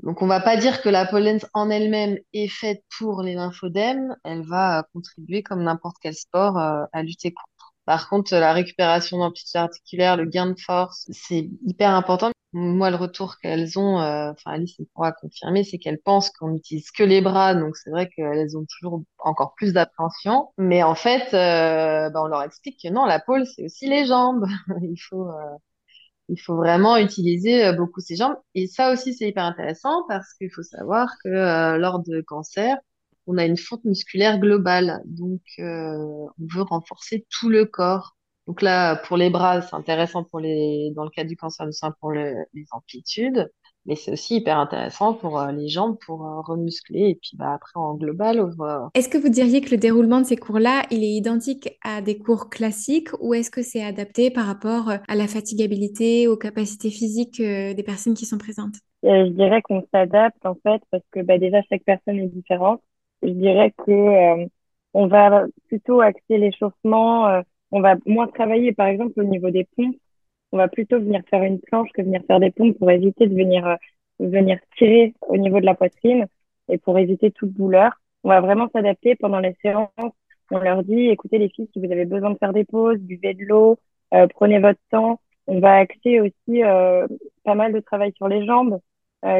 Donc 0.03 0.21
on 0.21 0.27
va 0.27 0.41
pas 0.41 0.57
dire 0.57 0.81
que 0.81 0.89
la 0.89 1.05
pollen 1.05 1.39
en 1.53 1.69
elle-même 1.69 2.17
est 2.33 2.47
faite 2.47 2.83
pour 2.97 3.21
les 3.21 3.35
lymphodèmes. 3.35 4.15
Elle 4.23 4.45
va 4.45 4.83
contribuer 4.93 5.43
comme 5.43 5.63
n'importe 5.63 5.97
quel 6.01 6.15
sport 6.15 6.57
à 6.57 7.03
lutter 7.03 7.31
contre. 7.33 7.54
Par 7.85 8.09
contre, 8.09 8.33
la 8.33 8.53
récupération 8.53 9.19
d'amplitude 9.19 9.57
articulaire, 9.57 10.17
le 10.17 10.25
gain 10.25 10.47
de 10.47 10.59
force, 10.59 11.05
c'est 11.11 11.49
hyper 11.65 11.91
important. 11.91 12.31
Moi, 12.53 12.89
le 12.89 12.95
retour 12.95 13.37
qu'elles 13.39 13.77
ont, 13.77 13.99
euh, 13.99 14.31
enfin 14.31 14.51
Alice 14.53 14.77
pourra 14.93 15.11
confirmer, 15.11 15.63
c'est 15.63 15.77
qu'elles 15.77 15.99
pensent 15.99 16.29
qu'on 16.31 16.49
n'utilise 16.51 16.89
que 16.91 17.03
les 17.03 17.21
bras, 17.21 17.53
donc 17.53 17.75
c'est 17.75 17.89
vrai 17.89 18.09
qu'elles 18.09 18.57
ont 18.57 18.65
toujours 18.65 19.03
encore 19.19 19.53
plus 19.55 19.73
d'appréhension. 19.73 20.49
Mais 20.57 20.81
en 20.81 20.95
fait, 20.95 21.33
euh, 21.33 22.09
bah, 22.09 22.21
on 22.23 22.27
leur 22.27 22.43
explique 22.43 22.79
que 22.81 22.87
non, 22.89 23.05
la 23.05 23.19
pôle, 23.19 23.45
c'est 23.45 23.65
aussi 23.65 23.87
les 23.89 24.05
jambes. 24.05 24.45
il 24.81 24.97
faut, 24.97 25.27
euh, 25.29 25.57
il 26.29 26.39
faut 26.39 26.55
vraiment 26.55 26.97
utiliser 26.97 27.73
beaucoup 27.73 28.01
ses 28.01 28.15
jambes. 28.15 28.37
Et 28.55 28.67
ça 28.67 28.91
aussi, 28.91 29.13
c'est 29.13 29.27
hyper 29.29 29.43
intéressant 29.45 30.03
parce 30.07 30.33
qu'il 30.35 30.51
faut 30.51 30.63
savoir 30.63 31.09
que 31.23 31.77
lors 31.77 31.99
de 31.99 32.21
cancer, 32.21 32.77
on 33.27 33.37
a 33.37 33.45
une 33.45 33.57
fonte 33.57 33.83
musculaire 33.85 34.39
globale. 34.39 35.01
Donc, 35.05 35.41
on 35.59 36.29
veut 36.39 36.61
renforcer 36.61 37.25
tout 37.29 37.49
le 37.49 37.65
corps. 37.65 38.15
Donc 38.47 38.61
là, 38.61 38.95
pour 38.95 39.17
les 39.17 39.29
bras, 39.29 39.61
c'est 39.61 39.75
intéressant 39.75 40.23
pour 40.23 40.39
les, 40.39 40.91
dans 40.95 41.03
le 41.03 41.09
cas 41.09 41.23
du 41.23 41.35
cancer 41.35 41.65
du 41.65 41.73
sein 41.73 41.93
pour 41.99 42.11
les 42.11 42.65
amplitudes, 42.71 43.49
mais 43.85 43.95
c'est 43.95 44.11
aussi 44.11 44.37
hyper 44.37 44.57
intéressant 44.57 45.13
pour 45.13 45.39
euh, 45.39 45.51
les 45.51 45.67
jambes 45.67 45.97
pour 46.05 46.25
euh, 46.25 46.41
remuscler 46.41 47.09
et 47.09 47.19
puis 47.21 47.31
bah, 47.37 47.53
après 47.53 47.71
en 47.75 47.95
global. 47.95 48.49
Est-ce 48.93 49.09
que 49.09 49.17
vous 49.17 49.29
diriez 49.29 49.61
que 49.61 49.71
le 49.71 49.77
déroulement 49.77 50.21
de 50.21 50.25
ces 50.25 50.37
cours-là, 50.37 50.83
il 50.91 51.03
est 51.03 51.13
identique 51.13 51.77
à 51.83 52.01
des 52.01 52.17
cours 52.17 52.49
classiques 52.49 53.09
ou 53.19 53.33
est-ce 53.33 53.51
que 53.51 53.61
c'est 53.61 53.83
adapté 53.83 54.31
par 54.31 54.47
rapport 54.47 54.89
euh, 54.89 54.97
à 55.07 55.15
la 55.15 55.27
fatigabilité, 55.27 56.27
aux 56.27 56.37
capacités 56.37 56.89
physiques 56.89 57.41
des 57.41 57.83
personnes 57.85 58.15
qui 58.15 58.25
sont 58.25 58.37
présentes? 58.37 58.75
Je 59.03 59.29
dirais 59.29 59.61
qu'on 59.61 59.85
s'adapte 59.93 60.43
en 60.45 60.55
fait 60.55 60.81
parce 60.89 61.03
que 61.11 61.21
bah, 61.21 61.37
déjà 61.37 61.61
chaque 61.69 61.83
personne 61.83 62.17
est 62.17 62.27
différente. 62.27 62.81
Je 63.21 63.29
dirais 63.29 63.71
que 63.85 64.47
on 64.93 65.07
va 65.07 65.45
plutôt 65.67 66.01
axer 66.01 66.37
l'échauffement 66.37 67.43
on 67.75 67.81
va 67.81 67.95
moins 68.05 68.27
travailler, 68.27 68.73
par 68.73 68.87
exemple, 68.87 69.19
au 69.19 69.23
niveau 69.23 69.49
des 69.49 69.67
pompes. 69.75 69.97
On 70.53 70.57
va 70.57 70.69
plutôt 70.69 70.97
venir 70.97 71.21
faire 71.29 71.43
une 71.43 71.59
planche 71.59 71.89
que 71.93 72.01
venir 72.01 72.21
faire 72.25 72.39
des 72.39 72.51
pompes 72.51 72.77
pour 72.77 72.89
éviter 72.89 73.27
de 73.27 73.35
venir, 73.35 73.67
euh, 73.67 73.75
venir 74.19 74.59
tirer 74.77 75.13
au 75.27 75.35
niveau 75.35 75.59
de 75.59 75.65
la 75.65 75.75
poitrine 75.75 76.25
et 76.69 76.77
pour 76.77 76.97
éviter 76.97 77.31
toute 77.31 77.51
douleur. 77.53 77.91
On 78.23 78.29
va 78.29 78.39
vraiment 78.39 78.69
s'adapter 78.71 79.15
pendant 79.15 79.39
les 79.39 79.55
séances. 79.61 79.89
On 80.51 80.59
leur 80.59 80.83
dit, 80.83 81.09
écoutez 81.09 81.37
les 81.37 81.49
filles, 81.49 81.69
si 81.73 81.85
vous 81.85 81.91
avez 81.91 82.05
besoin 82.05 82.31
de 82.31 82.37
faire 82.37 82.53
des 82.53 82.63
pauses, 82.63 82.99
buvez 82.99 83.33
de 83.33 83.43
l'eau, 83.43 83.77
euh, 84.13 84.27
prenez 84.27 84.59
votre 84.59 84.79
temps. 84.89 85.19
On 85.47 85.59
va 85.59 85.75
axer 85.79 86.21
aussi 86.21 86.63
euh, 86.63 87.07
pas 87.43 87.55
mal 87.55 87.73
de 87.73 87.79
travail 87.81 88.13
sur 88.15 88.29
les 88.29 88.45
jambes. 88.45 88.79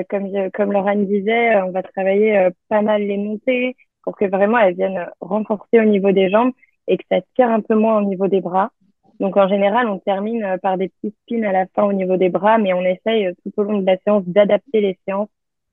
Comme, 0.10 0.30
comme 0.52 0.72
Lorraine 0.72 1.06
disait, 1.06 1.62
on 1.62 1.72
va 1.72 1.84
travailler 1.84 2.50
pas 2.70 2.82
mal 2.82 3.04
les 3.04 3.18
montées 3.18 3.76
pour 4.04 4.16
que 4.18 4.26
vraiment 4.26 4.58
elles 4.58 4.76
viennent 4.76 5.08
renforcer 5.20 5.80
au 5.80 5.86
niveau 5.86 6.12
des 6.12 6.30
jambes 6.30 6.52
et 6.88 6.98
que 6.98 7.04
ça 7.10 7.22
tire 7.36 7.50
un 7.50 7.62
peu 7.62 7.76
moins 7.76 8.02
au 8.02 8.06
niveau 8.06 8.28
des 8.28 8.42
bras. 8.42 8.72
Donc 9.20 9.38
en 9.38 9.48
général, 9.48 9.88
on 9.88 10.00
termine 10.00 10.44
euh, 10.44 10.58
par 10.58 10.78
des 10.78 10.90
petits 10.90 11.16
spins 11.24 11.44
à 11.44 11.52
la 11.52 11.66
fin 11.68 11.84
au 11.84 11.94
niveau 11.94 12.18
des 12.18 12.30
bras, 12.30 12.58
mais 12.58 12.74
on 12.74 12.82
essaye 12.82 13.28
euh, 13.28 13.34
tout 13.44 13.52
au 13.58 13.64
long 13.64 13.80
de 13.80 13.86
la 13.86 13.98
séance 14.00 14.24
d'adapter 14.26 14.82
les 14.82 15.00
séances 15.08 15.30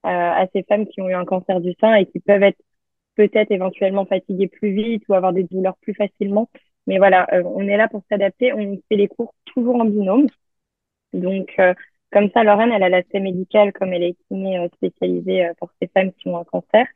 euh, 0.06 0.08
à 0.08 0.46
ces 0.52 0.62
femmes 0.62 0.86
qui 0.86 1.00
ont 1.00 1.08
eu 1.08 1.14
un 1.14 1.24
cancer 1.24 1.60
du 1.60 1.74
sein 1.80 1.94
et 1.94 2.06
qui 2.06 2.20
peuvent 2.20 2.42
être 2.42 2.60
peut-être 3.16 3.50
éventuellement 3.50 4.06
fatiguées 4.06 4.48
plus 4.48 4.72
vite 4.72 5.04
ou 5.08 5.14
avoir 5.14 5.32
des 5.32 5.44
douleurs 5.44 5.76
plus 5.78 5.94
facilement. 5.94 6.48
Mais 6.86 6.98
voilà, 6.98 7.28
on 7.44 7.68
est 7.68 7.76
là 7.76 7.88
pour 7.88 8.02
s'adapter. 8.08 8.52
On 8.52 8.76
fait 8.88 8.96
les 8.96 9.08
cours 9.08 9.34
toujours 9.44 9.76
en 9.76 9.84
binôme. 9.84 10.26
Donc 11.12 11.54
comme 12.12 12.30
ça, 12.32 12.44
Lorraine, 12.44 12.72
elle 12.72 12.82
a 12.82 12.88
l'aspect 12.88 13.20
médical 13.20 13.72
comme 13.72 13.92
elle 13.92 14.02
est 14.02 14.16
kiné 14.28 14.68
spécialisée 14.74 15.50
pour 15.58 15.70
ces 15.80 15.88
femmes 15.88 16.12
qui 16.12 16.28
ont 16.28 16.38
un 16.38 16.44
cancer. 16.44 16.86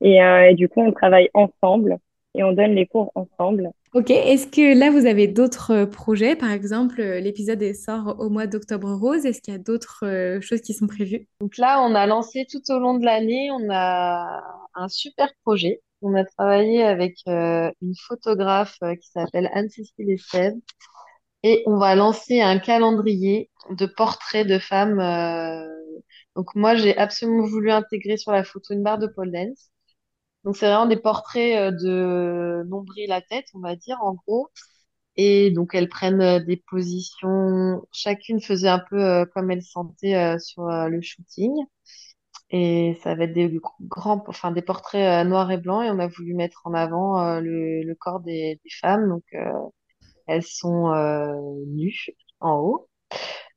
Et, 0.00 0.16
et 0.16 0.54
du 0.54 0.68
coup, 0.68 0.80
on 0.82 0.92
travaille 0.92 1.30
ensemble 1.32 1.98
et 2.34 2.42
on 2.42 2.52
donne 2.52 2.74
les 2.74 2.86
cours 2.86 3.12
ensemble. 3.14 3.70
Ok, 3.94 4.10
est-ce 4.10 4.46
que 4.46 4.78
là 4.78 4.90
vous 4.90 5.06
avez 5.06 5.26
d'autres 5.26 5.86
projets? 5.86 6.36
Par 6.36 6.50
exemple, 6.50 7.00
l'épisode 7.00 7.72
sort 7.72 8.16
au 8.18 8.28
mois 8.28 8.46
d'Octobre 8.46 8.92
Rose. 8.92 9.24
Est-ce 9.24 9.40
qu'il 9.40 9.54
y 9.54 9.56
a 9.56 9.60
d'autres 9.60 10.38
choses 10.42 10.60
qui 10.60 10.74
sont 10.74 10.86
prévues? 10.86 11.26
Donc 11.40 11.56
là, 11.56 11.80
on 11.80 11.94
a 11.94 12.06
lancé 12.06 12.46
tout 12.50 12.60
au 12.70 12.78
long 12.78 12.98
de 12.98 13.06
l'année, 13.06 13.50
on 13.52 13.70
a 13.70 14.42
un 14.74 14.88
super 14.88 15.30
projet. 15.44 15.80
On 16.02 16.14
a 16.14 16.24
travaillé 16.24 16.82
avec 16.82 17.14
euh, 17.26 17.70
une 17.80 17.94
photographe 18.06 18.76
euh, 18.82 18.94
qui 18.96 19.08
s'appelle 19.08 19.48
Anne-Cécile 19.54 20.10
Estève 20.10 20.52
et 21.42 21.62
on 21.66 21.78
va 21.78 21.94
lancer 21.94 22.40
un 22.40 22.58
calendrier 22.58 23.50
de 23.70 23.86
portraits 23.86 24.46
de 24.46 24.58
femmes. 24.58 25.00
euh, 25.00 25.66
Donc 26.36 26.54
moi, 26.54 26.74
j'ai 26.76 26.96
absolument 26.96 27.46
voulu 27.46 27.70
intégrer 27.70 28.16
sur 28.16 28.32
la 28.32 28.44
photo 28.44 28.74
une 28.74 28.82
barre 28.82 28.98
de 28.98 29.06
pole 29.08 29.32
dance. 29.32 29.70
Donc 30.44 30.56
c'est 30.56 30.66
vraiment 30.66 30.86
des 30.86 30.96
portraits 30.98 31.72
euh, 31.74 32.62
de 32.64 32.64
nombril 32.68 33.12
à 33.12 33.22
tête, 33.22 33.46
on 33.54 33.60
va 33.60 33.76
dire, 33.76 33.98
en 34.02 34.14
gros. 34.14 34.50
Et 35.16 35.50
donc 35.52 35.74
elles 35.74 35.88
prennent 35.90 36.22
euh, 36.22 36.40
des 36.40 36.58
positions, 36.70 37.82
chacune 37.92 38.40
faisait 38.42 38.68
un 38.68 38.80
peu 38.90 39.02
euh, 39.04 39.26
comme 39.34 39.50
elle 39.50 39.62
sentait 39.62 40.38
sur 40.40 40.64
le 40.68 41.00
shooting. 41.02 41.52
Et 42.50 42.96
ça 43.02 43.14
va 43.14 43.24
être 43.24 43.32
des 43.34 43.58
grands, 43.82 44.22
enfin 44.28 44.52
des 44.52 44.62
portraits 44.62 45.24
euh, 45.26 45.28
noirs 45.28 45.50
et 45.50 45.58
blancs. 45.58 45.84
Et 45.84 45.90
on 45.90 45.98
a 45.98 46.06
voulu 46.08 46.34
mettre 46.34 46.62
en 46.66 46.74
avant 46.74 47.40
le, 47.40 47.94
corps 47.94 48.20
des, 48.20 48.60
des 48.64 48.70
femmes. 48.80 49.08
Donc 49.08 49.24
elles 50.26 50.42
sont 50.44 50.92
euh, 50.92 51.34
nues 51.66 52.06
en 52.40 52.56
haut. 52.58 52.88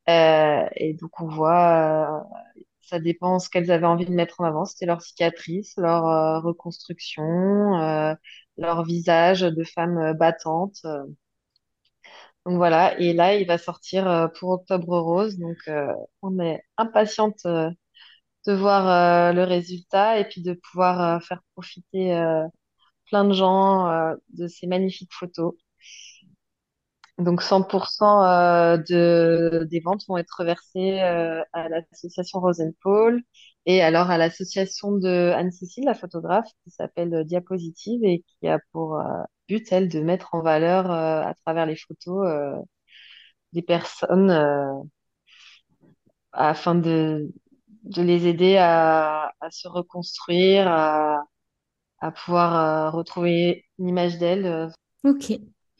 Euh, 0.10 0.68
et 0.76 0.94
donc 0.96 1.20
on 1.22 1.28
voit, 1.28 2.24
euh, 2.26 2.38
ça 2.82 3.00
dépend 3.00 3.40
ce 3.40 3.50
qu'elles 3.50 3.72
avaient 3.72 3.86
envie 3.88 4.06
de 4.06 4.14
mettre 4.14 4.42
en 4.42 4.46
avant. 4.46 4.66
C'était 4.66 4.86
leur 4.88 5.02
cicatrice, 5.02 5.76
leur 5.78 6.44
reconstruction, 6.44 7.26
leur 8.58 8.84
visage 8.86 9.42
de 9.42 9.64
femmes 9.64 9.98
euh, 9.98 10.14
battantes. 10.14 10.86
Donc 12.46 12.56
voilà, 12.58 12.98
et 13.00 13.14
là, 13.14 13.36
il 13.36 13.46
va 13.48 13.58
sortir 13.58 14.30
pour 14.40 14.50
Octobre 14.52 14.98
Rose. 15.00 15.38
Donc 15.38 15.58
on 16.22 16.40
est 16.40 16.64
impatiente 16.78 17.46
de 17.46 18.54
voir 18.54 19.34
le 19.34 19.44
résultat 19.44 20.20
et 20.20 20.26
puis 20.28 20.42
de 20.42 20.54
pouvoir 20.54 21.24
faire 21.24 21.42
profiter 21.56 22.14
plein 23.08 23.26
de 23.26 23.34
gens 23.34 24.16
de 24.30 24.48
ces 24.48 24.68
magnifiques 24.68 25.14
photos. 25.14 25.56
Donc 27.20 27.42
100% 27.42 28.24
euh, 28.24 28.78
de, 28.78 29.68
des 29.70 29.82
ventes 29.82 30.04
vont 30.08 30.18
être 30.18 30.36
reversées 30.40 31.02
euh, 31.02 31.44
à 31.54 31.68
l'association 31.68 32.40
Rose 32.40 32.62
and 32.62 32.72
Paul 32.82 33.22
et 33.66 33.82
alors 33.82 34.10
à 34.10 34.18
l'association 34.18 34.94
de 34.94 35.32
Anne-Cécile, 35.36 35.84
la 35.86 35.96
photographe, 35.96 36.48
qui 36.64 36.72
s'appelle 36.72 37.14
euh, 37.14 37.24
Diapositive 37.26 38.04
et 38.06 38.24
qui 38.40 38.48
a 38.48 38.60
pour 38.72 38.98
but, 39.50 39.68
elle, 39.72 39.90
de 39.90 40.00
mettre 40.00 40.34
en 40.34 40.42
valeur 40.42 40.90
à 40.92 41.34
travers 41.44 41.66
les 41.66 41.76
photos 41.76 42.26
des 43.54 43.62
personnes 43.62 44.32
afin 46.32 46.76
de, 46.76 47.32
de 47.84 48.02
les 48.02 48.28
aider 48.28 48.58
à, 48.58 49.32
à 49.40 49.52
se 49.52 49.68
reconstruire, 49.68 50.68
à, 50.68 51.24
à 52.00 52.12
pouvoir 52.12 52.94
retrouver 52.94 53.66
une 53.80 53.90
image 53.90 54.20
d'elles. 54.20 54.72
Ok, 55.04 55.34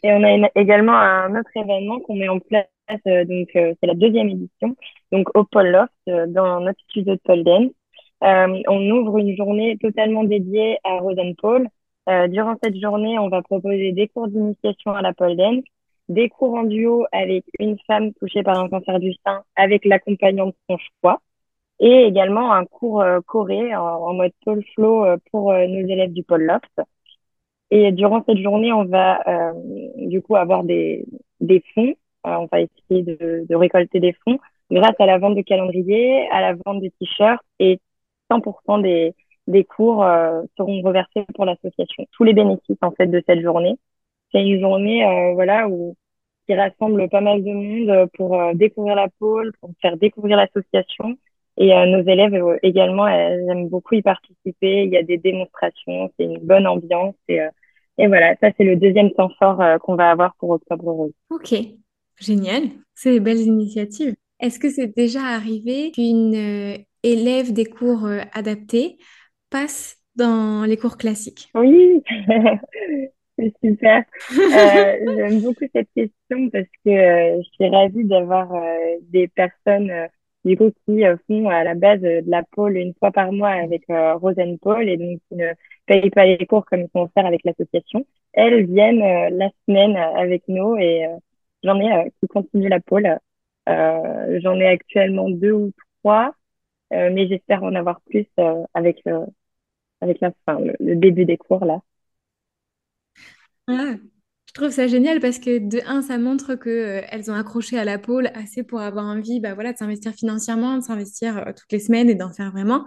Et 0.04 0.14
on 0.14 0.24
a 0.24 0.50
également 0.56 0.94
un 0.94 1.38
autre 1.38 1.50
événement 1.56 2.00
qu'on 2.00 2.16
met 2.16 2.30
en 2.30 2.40
place, 2.40 2.66
euh, 3.08 3.26
donc 3.26 3.50
euh, 3.56 3.74
c'est 3.80 3.88
la 3.88 3.96
deuxième 3.96 4.30
édition, 4.30 4.76
donc 5.12 5.28
au 5.36 5.44
Pôle 5.44 5.68
Loft, 5.68 5.92
euh, 6.08 6.26
dans 6.28 6.62
notre 6.62 6.80
studio 6.90 7.16
de 7.16 7.20
pole 7.24 7.44
dance. 7.44 7.72
Euh, 8.24 8.62
on 8.68 8.90
ouvre 8.92 9.18
une 9.18 9.36
journée 9.36 9.78
totalement 9.78 10.24
dédiée 10.24 10.78
à 10.84 11.00
Rose 11.00 11.20
and 11.20 11.34
Paul. 11.38 11.68
Euh, 12.10 12.28
durant 12.28 12.56
cette 12.64 12.78
journée, 12.80 13.20
on 13.20 13.30
va 13.30 13.42
proposer 13.42 13.92
des 13.92 14.08
cours 14.08 14.28
d'initiation 14.30 14.94
à 14.94 15.02
la 15.02 15.14
pole 15.14 15.36
dance, 15.36 15.64
des 16.08 16.30
cours 16.30 16.56
en 16.56 16.64
duo 16.64 17.06
avec 17.12 17.44
une 17.60 17.78
femme 17.86 18.14
touchée 18.14 18.44
par 18.44 18.58
un 18.58 18.70
cancer 18.70 19.00
du 19.00 19.14
sein 19.26 19.44
avec 19.58 19.84
l'accompagnant 19.86 20.48
de 20.48 20.56
son 20.70 20.78
choix, 21.02 21.22
et 21.82 22.04
également 22.04 22.54
un 22.54 22.66
cours 22.66 23.02
euh, 23.02 23.20
choré 23.26 23.76
en, 23.76 23.84
en 23.84 24.14
mode 24.14 24.32
pole 24.46 24.64
flow 24.76 25.06
pour 25.32 25.54
nos 25.54 25.88
élèves 25.88 26.14
du 26.14 26.24
Pôle 26.24 26.44
Loft. 26.44 26.82
Et 27.72 27.92
durant 27.92 28.24
cette 28.28 28.40
journée, 28.40 28.74
on 28.74 28.86
va 28.86 29.22
euh, 29.28 29.54
du 29.98 30.22
coup 30.22 30.36
avoir 30.36 30.64
des, 30.64 31.06
des 31.40 31.64
fonds. 31.74 31.94
Euh, 32.28 32.36
on 32.36 32.48
va 32.52 32.62
essayer 32.62 33.04
de, 33.04 33.46
de 33.48 33.56
récolter 33.56 34.00
des 34.00 34.14
fonds 34.24 34.40
grâce 34.72 34.96
à 35.00 35.06
la 35.06 35.18
vente 35.18 35.36
de 35.36 35.42
calendriers, 35.42 36.28
à 36.32 36.42
la 36.42 36.54
vente 36.54 36.82
de 36.82 36.90
t-shirts 37.00 37.44
et 37.60 37.80
100% 38.32 38.82
des, 38.82 39.16
des 39.48 39.64
cours 39.64 40.04
euh, 40.04 40.44
seront 40.58 40.82
reversés 40.82 41.26
pour 41.36 41.46
l'association. 41.46 42.06
Tous 42.12 42.24
les 42.24 42.34
bénéfices 42.34 42.78
en 42.82 42.92
fait 42.92 43.08
de 43.08 43.24
cette 43.26 43.42
journée. 43.42 43.78
C'est 44.32 44.46
une 44.46 44.60
journée 44.62 45.06
euh, 45.06 45.34
voilà 45.34 45.68
où 45.68 45.96
qui 46.48 46.56
rassemble 46.56 47.08
pas 47.10 47.22
mal 47.22 47.44
de 47.44 47.52
monde 47.52 48.10
pour 48.16 48.40
euh, 48.40 48.54
découvrir 48.56 48.96
la 48.96 49.08
pôle, 49.20 49.54
pour 49.62 49.72
faire 49.82 49.98
découvrir 49.98 50.38
l'association. 50.38 51.18
Et 51.58 51.74
euh, 51.74 51.86
nos 51.86 52.02
élèves 52.02 52.34
euh, 52.34 52.58
également, 52.64 53.08
elles 53.08 53.48
aiment 53.50 53.70
beaucoup 53.70 53.96
y 53.96 54.02
participer. 54.02 54.84
Il 54.86 54.90
y 54.92 54.98
a 54.98 55.04
des 55.04 55.18
démonstrations, 55.18 56.10
c'est 56.18 56.26
une 56.26 56.40
bonne 56.40 56.66
ambiance. 56.66 57.16
Et, 57.28 57.42
euh, 57.42 57.50
et 58.00 58.08
voilà, 58.08 58.34
ça 58.42 58.50
c'est 58.58 58.64
le 58.64 58.78
deuxième 58.78 59.12
temps 59.12 59.30
fort 59.38 59.62
euh, 59.62 59.78
qu'on 59.78 59.96
va 59.96 60.10
avoir 60.10 60.34
pour 60.36 60.52
Octobre 60.52 60.90
Rose. 60.90 61.12
ok, 61.30 61.54
génial. 62.18 62.64
C'est 62.96 63.12
des 63.12 63.20
belles 63.20 63.42
initiatives. 63.42 64.16
Est-ce 64.40 64.58
que 64.58 64.70
c'est 64.70 64.96
déjà 64.96 65.22
arrivé 65.22 65.92
qu'une 65.92 66.34
euh, 66.34 66.78
élève 67.04 67.52
des 67.52 67.66
cours 67.66 68.06
euh, 68.06 68.22
adaptés 68.34 68.98
passe 69.50 69.98
dans 70.16 70.64
les 70.66 70.78
cours 70.78 70.98
classiques? 70.98 71.50
Oui, 71.56 72.02
c'est 73.38 73.54
super. 73.62 74.04
J'aime 74.32 75.42
beaucoup 75.42 75.66
cette 75.74 75.90
question 75.94 76.50
parce 76.52 76.68
que 76.86 77.42
je 77.42 77.50
suis 77.52 77.70
ravie 77.70 78.06
d'avoir 78.06 78.50
des 79.10 79.28
personnes 79.28 79.92
du 80.46 80.58
coup 80.58 80.72
qui 80.86 81.06
euh, 81.06 81.18
font 81.28 81.50
à 81.50 81.64
la 81.64 81.76
base 81.76 82.04
euh, 82.04 82.22
de 82.22 82.30
la 82.32 82.44
pôle 82.44 82.78
une 82.78 82.94
fois 82.96 83.12
par 83.12 83.32
mois 83.32 83.50
avec 83.52 83.84
euh, 83.90 84.16
Rose 84.16 84.36
and 84.40 84.58
Paul 84.62 84.88
et 84.90 84.98
donc 84.98 85.20
qui 85.30 85.36
ne 85.36 85.54
payent 85.86 86.10
pas 86.12 86.26
les 86.26 86.46
cours 86.48 86.66
comme 86.66 86.82
ils 86.82 86.90
vont 86.94 87.10
faire 87.10 87.26
avec 87.26 87.44
l'association. 87.46 88.06
Elles 88.34 88.66
viennent 88.66 89.02
euh, 89.02 89.30
la 89.32 89.50
semaine 89.68 89.96
euh, 89.98 90.16
avec 90.16 90.44
nous 90.48 90.76
et 90.78 91.06
euh, 91.06 91.18
j'en 91.64 91.80
ai 91.80 91.92
euh, 91.94 92.10
qui 92.22 92.28
continuent 92.28 92.70
la 92.70 92.80
pôle. 92.80 93.08
Euh, 93.70 94.40
j'en 94.42 94.56
ai 94.60 94.68
actuellement 94.68 95.30
deux 95.30 95.52
ou 95.54 95.72
trois, 96.04 96.34
euh, 96.94 97.10
mais 97.14 97.28
j'espère 97.28 97.64
en 97.64 97.76
avoir 97.76 98.02
plus 98.02 98.28
euh, 98.40 98.64
avec 98.74 99.02
euh, 99.08 99.26
avec 100.02 100.20
la 100.22 100.32
fin, 100.46 100.60
le, 100.60 100.76
le 100.80 100.96
début 100.98 101.26
des 101.26 101.38
cours 101.38 101.66
là. 101.66 101.82
Je 103.68 104.19
trouve 104.60 104.72
ça 104.72 104.88
génial 104.88 105.20
parce 105.20 105.40
que 105.40 105.58
de 105.58 105.80
un, 105.88 106.02
ça 106.02 106.18
montre 106.18 106.56
que 106.56 106.70
euh, 106.70 107.02
elles 107.10 107.32
ont 107.32 107.34
accroché 107.34 107.80
à 107.80 107.86
la 107.86 107.98
pôle 107.98 108.28
assez 108.34 108.62
pour 108.64 108.82
avoir 108.82 109.06
envie, 109.06 109.40
bah 109.40 109.54
voilà, 109.54 109.72
de 109.72 109.78
s'investir 109.78 110.12
financièrement, 110.14 110.78
de 110.78 110.84
s'investir 110.84 111.38
euh, 111.38 111.52
toutes 111.56 111.72
les 111.72 111.80
semaines 111.80 112.10
et 112.10 112.16
d'en 112.16 112.32
faire 112.32 112.52
vraiment. 112.52 112.86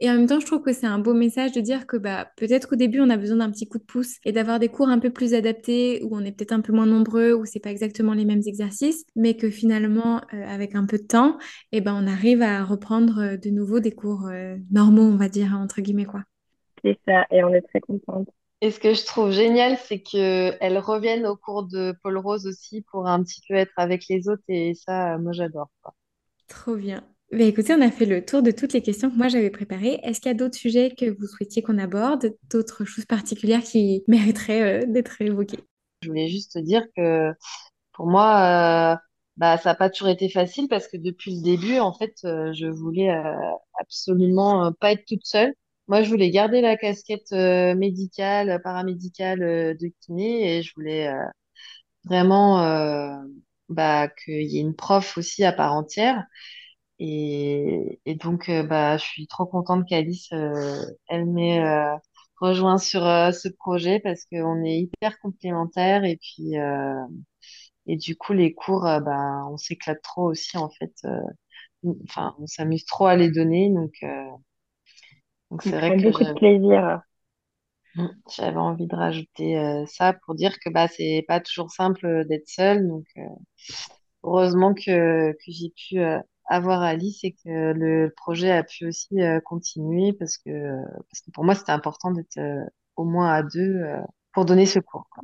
Et 0.00 0.10
en 0.10 0.14
même 0.14 0.26
temps, 0.26 0.40
je 0.40 0.46
trouve 0.46 0.62
que 0.62 0.72
c'est 0.72 0.86
un 0.86 0.98
beau 0.98 1.14
message 1.14 1.52
de 1.52 1.60
dire 1.60 1.86
que 1.86 1.96
bah 1.96 2.28
peut-être 2.36 2.68
qu'au 2.68 2.76
début, 2.76 3.00
on 3.00 3.08
a 3.08 3.16
besoin 3.16 3.36
d'un 3.36 3.50
petit 3.50 3.68
coup 3.68 3.78
de 3.78 3.84
pouce 3.84 4.16
et 4.24 4.32
d'avoir 4.32 4.58
des 4.58 4.68
cours 4.68 4.88
un 4.88 4.98
peu 4.98 5.10
plus 5.10 5.32
adaptés 5.32 6.02
où 6.02 6.16
on 6.16 6.24
est 6.24 6.32
peut-être 6.32 6.52
un 6.52 6.60
peu 6.60 6.72
moins 6.72 6.86
nombreux, 6.86 7.32
où 7.32 7.44
c'est 7.46 7.60
pas 7.60 7.70
exactement 7.70 8.14
les 8.14 8.24
mêmes 8.24 8.42
exercices, 8.44 9.04
mais 9.14 9.34
que 9.34 9.48
finalement, 9.48 10.22
euh, 10.34 10.44
avec 10.46 10.74
un 10.74 10.86
peu 10.86 10.98
de 10.98 11.06
temps, 11.06 11.38
eh 11.70 11.80
ben 11.80 11.94
on 11.94 12.08
arrive 12.08 12.42
à 12.42 12.64
reprendre 12.64 13.36
de 13.36 13.50
nouveau 13.50 13.78
des 13.78 13.92
cours 13.92 14.28
normaux, 14.72 15.02
on 15.02 15.16
va 15.16 15.28
dire 15.28 15.56
entre 15.56 15.80
guillemets 15.80 16.04
quoi. 16.04 16.24
C'est 16.84 16.98
ça, 17.06 17.26
et 17.30 17.44
on 17.44 17.54
est 17.54 17.62
très 17.62 17.80
contente. 17.80 18.28
Et 18.64 18.70
ce 18.70 18.78
que 18.78 18.94
je 18.94 19.04
trouve 19.04 19.32
génial, 19.32 19.76
c'est 19.76 20.00
que 20.00 20.56
elles 20.60 20.78
reviennent 20.78 21.26
au 21.26 21.34
cours 21.34 21.64
de 21.64 21.96
Paul 22.00 22.16
Rose 22.16 22.46
aussi 22.46 22.82
pour 22.92 23.08
un 23.08 23.20
petit 23.24 23.40
peu 23.48 23.54
être 23.54 23.72
avec 23.76 24.04
les 24.08 24.28
autres 24.28 24.44
et 24.46 24.74
ça, 24.74 25.14
euh, 25.14 25.18
moi 25.18 25.32
j'adore. 25.32 25.68
Trop 26.46 26.76
bien. 26.76 27.02
Mais 27.32 27.48
écoutez, 27.48 27.74
on 27.74 27.80
a 27.80 27.90
fait 27.90 28.06
le 28.06 28.24
tour 28.24 28.40
de 28.40 28.52
toutes 28.52 28.72
les 28.72 28.80
questions 28.80 29.10
que 29.10 29.16
moi 29.16 29.26
j'avais 29.26 29.50
préparées. 29.50 29.98
Est-ce 30.04 30.20
qu'il 30.20 30.30
y 30.30 30.34
a 30.34 30.38
d'autres 30.38 30.54
sujets 30.54 30.94
que 30.96 31.06
vous 31.06 31.26
souhaitiez 31.26 31.60
qu'on 31.60 31.76
aborde, 31.76 32.36
d'autres 32.52 32.84
choses 32.84 33.04
particulières 33.04 33.64
qui 33.64 34.04
mériteraient 34.08 34.84
euh, 34.84 34.86
d'être 34.86 35.20
évoquées? 35.20 35.58
Je 36.02 36.08
voulais 36.08 36.28
juste 36.28 36.52
te 36.52 36.60
dire 36.60 36.84
que 36.96 37.32
pour 37.94 38.06
moi, 38.06 38.94
euh, 38.94 38.96
bah, 39.38 39.58
ça 39.58 39.70
n'a 39.70 39.74
pas 39.74 39.90
toujours 39.90 40.10
été 40.10 40.28
facile 40.28 40.68
parce 40.68 40.86
que 40.86 40.96
depuis 40.96 41.34
le 41.34 41.42
début, 41.42 41.80
en 41.80 41.92
fait, 41.92 42.14
euh, 42.24 42.52
je 42.52 42.68
voulais 42.68 43.10
absolument 43.80 44.72
pas 44.74 44.92
être 44.92 45.04
toute 45.04 45.26
seule. 45.26 45.52
Moi, 45.88 46.02
je 46.02 46.08
voulais 46.10 46.30
garder 46.30 46.60
la 46.60 46.76
casquette 46.76 47.32
euh, 47.32 47.74
médicale, 47.74 48.60
paramédicale 48.62 49.42
euh, 49.42 49.74
de 49.74 49.88
kiné 50.00 50.58
et 50.58 50.62
je 50.62 50.72
voulais 50.74 51.08
euh, 51.08 51.24
vraiment 52.04 52.62
euh, 52.64 53.16
bah, 53.70 54.08
qu'il 54.08 54.42
y 54.42 54.58
ait 54.58 54.62
une 54.62 54.76
prof 54.76 55.18
aussi 55.18 55.44
à 55.44 55.52
part 55.52 55.74
entière. 55.74 56.24
Et, 57.00 58.00
et 58.06 58.16
donc, 58.16 58.48
euh, 58.50 58.62
bah, 58.64 58.98
je 58.98 59.04
suis 59.04 59.26
trop 59.28 59.46
contente 59.46 59.86
qu'Alice, 59.88 60.30
euh, 60.32 60.84
elle 61.08 61.26
m'ait 61.26 61.62
rejoint 62.40 62.78
sur 62.78 63.02
ce 63.02 63.48
projet 63.58 64.00
parce 64.00 64.24
qu'on 64.26 64.64
est 64.64 64.80
hyper 64.80 65.18
complémentaires 65.20 66.04
et 66.04 66.18
puis 66.18 66.56
et 67.86 67.96
du 67.96 68.16
coup, 68.16 68.32
les 68.32 68.54
cours, 68.54 68.82
bah, 68.82 69.44
on 69.50 69.56
s'éclate 69.56 70.02
trop 70.02 70.24
aussi 70.30 70.56
en 70.56 70.70
fait. 70.70 70.92
Enfin, 72.04 72.34
on 72.38 72.46
s'amuse 72.46 72.84
trop 72.86 73.06
à 73.06 73.16
les 73.16 73.30
donner, 73.30 73.70
donc 73.70 73.92
donc 75.52 75.62
c'est 75.62 75.78
vrai 75.78 75.96
que 75.96 76.02
beaucoup 76.02 76.24
de 76.24 76.32
plaisir. 76.34 77.02
Mm. 77.94 78.06
J'avais 78.34 78.56
envie 78.56 78.86
de 78.86 78.96
rajouter 78.96 79.58
euh, 79.58 79.84
ça 79.86 80.14
pour 80.24 80.34
dire 80.34 80.58
que 80.60 80.70
bah 80.70 80.88
c'est 80.88 81.24
pas 81.28 81.40
toujours 81.40 81.70
simple 81.70 82.24
d'être 82.26 82.48
seule. 82.48 82.88
Donc 82.88 83.04
euh, 83.18 83.22
heureusement 84.24 84.74
que, 84.74 85.32
que 85.32 85.38
j'ai 85.48 85.70
pu 85.76 86.00
euh, 86.00 86.18
avoir 86.46 86.82
Alice 86.82 87.22
et 87.24 87.32
que 87.32 87.72
le 87.72 88.12
projet 88.16 88.50
a 88.50 88.64
pu 88.64 88.86
aussi 88.86 89.20
euh, 89.20 89.40
continuer 89.40 90.12
parce 90.14 90.38
que 90.38 90.50
parce 91.10 91.20
que 91.20 91.30
pour 91.32 91.44
moi 91.44 91.54
c'était 91.54 91.72
important 91.72 92.10
d'être 92.12 92.38
euh, 92.38 92.64
au 92.96 93.04
moins 93.04 93.32
à 93.32 93.42
deux 93.42 93.76
euh, 93.82 94.00
pour 94.32 94.44
donner 94.46 94.66
ce 94.66 94.78
cours. 94.78 95.06
quoi. 95.10 95.22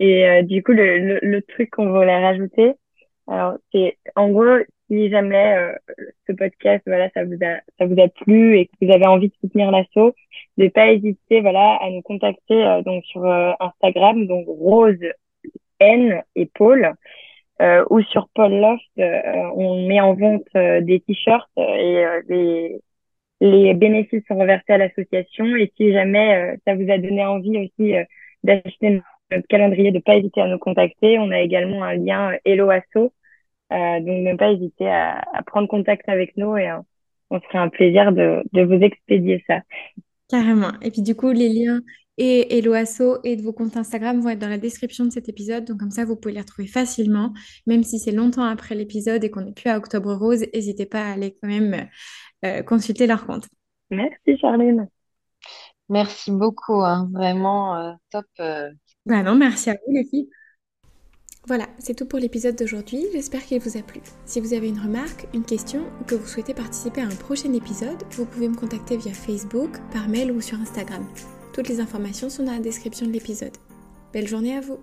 Et 0.00 0.26
euh, 0.28 0.42
du 0.42 0.62
coup, 0.62 0.72
le, 0.72 0.98
le, 0.98 1.18
le 1.22 1.42
truc 1.42 1.70
qu'on 1.70 1.90
voulait 1.90 2.24
rajouter, 2.24 2.74
alors 3.26 3.54
c'est 3.72 3.98
en 4.16 4.30
gros, 4.30 4.44
si 4.88 5.10
jamais 5.10 5.56
euh, 5.56 5.72
ce 6.26 6.32
podcast, 6.32 6.82
voilà, 6.86 7.10
ça 7.10 7.24
vous 7.24 7.38
a 7.42 7.60
ça 7.78 7.86
vous 7.86 8.00
a 8.00 8.08
plu 8.08 8.58
et 8.58 8.66
que 8.66 8.72
vous 8.80 8.92
avez 8.92 9.06
envie 9.06 9.28
de 9.28 9.34
soutenir 9.40 9.70
l'asso, 9.70 10.14
de 10.56 10.68
pas 10.68 10.90
hésiter, 10.92 11.40
voilà, 11.40 11.76
à 11.80 11.90
nous 11.90 12.02
contacter 12.02 12.64
euh, 12.64 12.82
donc 12.82 13.04
sur 13.04 13.24
euh, 13.24 13.52
Instagram, 13.60 14.26
donc 14.26 14.46
Rose 14.46 14.98
N 15.80 16.22
et 16.34 16.46
Paul, 16.46 16.94
euh, 17.60 17.84
ou 17.90 18.00
sur 18.02 18.28
Paul 18.34 18.52
Loft, 18.52 18.84
euh, 18.98 19.20
on 19.54 19.86
met 19.86 20.00
en 20.00 20.14
vente 20.14 20.44
euh, 20.56 20.80
des 20.80 21.00
t-shirts 21.00 21.50
et 21.58 22.04
les 22.28 22.80
les 23.40 23.72
bénéfices 23.74 24.24
sont 24.26 24.36
reversés 24.38 24.72
à 24.72 24.78
l'association. 24.78 25.46
Et 25.56 25.72
si 25.76 25.92
jamais 25.92 26.56
ça 26.66 26.74
vous 26.74 26.90
a 26.90 26.98
donné 26.98 27.24
envie 27.24 27.56
aussi 27.58 27.94
d'acheter 28.42 29.00
notre 29.30 29.46
calendrier, 29.48 29.92
de 29.92 30.00
pas 30.00 30.16
hésiter 30.16 30.40
à 30.40 30.48
nous 30.48 30.58
contacter. 30.58 31.18
On 31.18 31.30
a 31.30 31.40
également 31.40 31.84
un 31.84 31.94
lien 31.94 32.32
Hello 32.44 32.70
Asso, 32.70 33.12
euh, 33.72 34.00
donc 34.00 34.24
ne 34.24 34.36
pas 34.36 34.52
hésiter 34.52 34.88
à, 34.88 35.22
à 35.32 35.42
prendre 35.42 35.68
contact 35.68 36.08
avec 36.08 36.36
nous 36.36 36.56
et 36.56 36.70
euh, 36.70 36.78
on 37.30 37.40
serait 37.40 37.58
un 37.58 37.68
plaisir 37.68 38.12
de, 38.12 38.42
de 38.52 38.62
vous 38.62 38.82
expédier 38.82 39.44
ça. 39.46 39.60
Carrément. 40.28 40.72
Et 40.82 40.90
puis 40.90 41.02
du 41.02 41.14
coup, 41.14 41.30
les 41.30 41.48
liens 41.48 41.80
et 42.16 42.58
Hello 42.58 42.72
Asso 42.72 43.18
et 43.24 43.36
de 43.36 43.42
vos 43.42 43.52
comptes 43.52 43.76
Instagram 43.76 44.20
vont 44.20 44.30
être 44.30 44.38
dans 44.38 44.48
la 44.48 44.58
description 44.58 45.04
de 45.04 45.10
cet 45.10 45.28
épisode. 45.28 45.64
Donc 45.64 45.78
comme 45.78 45.90
ça, 45.90 46.04
vous 46.04 46.16
pouvez 46.16 46.34
les 46.34 46.40
retrouver 46.40 46.68
facilement. 46.68 47.32
Même 47.66 47.82
si 47.84 47.98
c'est 47.98 48.12
longtemps 48.12 48.42
après 48.44 48.74
l'épisode 48.74 49.22
et 49.24 49.30
qu'on 49.30 49.42
n'est 49.42 49.52
plus 49.52 49.70
à 49.70 49.78
Octobre 49.78 50.14
Rose, 50.14 50.44
n'hésitez 50.52 50.86
pas 50.86 51.02
à 51.02 51.12
aller 51.12 51.36
quand 51.40 51.48
même 51.48 51.88
euh, 52.44 52.62
consulter 52.62 53.06
leur 53.06 53.26
compte. 53.26 53.46
Merci 53.90 54.36
Charline. 54.38 54.88
Merci 55.88 56.30
beaucoup, 56.30 56.82
hein, 56.82 57.08
vraiment 57.12 57.76
euh, 57.76 57.92
top. 58.10 58.26
euh. 58.40 58.70
Bah 59.06 59.22
non, 59.22 59.34
merci 59.36 59.70
à 59.70 59.74
vous 59.74 59.94
les 59.94 60.04
filles. 60.04 60.28
Voilà, 61.48 61.66
c'est 61.78 61.94
tout 61.94 62.04
pour 62.04 62.18
l'épisode 62.18 62.56
d'aujourd'hui, 62.56 63.06
j'espère 63.10 63.42
qu'il 63.42 63.58
vous 63.58 63.78
a 63.78 63.80
plu. 63.80 64.02
Si 64.26 64.38
vous 64.38 64.52
avez 64.52 64.68
une 64.68 64.78
remarque, 64.78 65.26
une 65.32 65.46
question 65.46 65.80
ou 65.98 66.04
que 66.04 66.14
vous 66.14 66.26
souhaitez 66.26 66.52
participer 66.52 67.00
à 67.00 67.06
un 67.06 67.14
prochain 67.14 67.54
épisode, 67.54 67.96
vous 68.10 68.26
pouvez 68.26 68.48
me 68.48 68.54
contacter 68.54 68.98
via 68.98 69.14
Facebook, 69.14 69.70
par 69.90 70.10
mail 70.10 70.30
ou 70.30 70.42
sur 70.42 70.60
Instagram. 70.60 71.06
Toutes 71.54 71.70
les 71.70 71.80
informations 71.80 72.28
sont 72.28 72.44
dans 72.44 72.52
la 72.52 72.58
description 72.58 73.06
de 73.06 73.12
l'épisode. 73.12 73.56
Belle 74.12 74.28
journée 74.28 74.58
à 74.58 74.60
vous 74.60 74.78